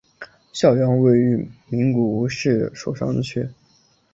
[0.51, 3.47] 校园位于名古屋市守山区。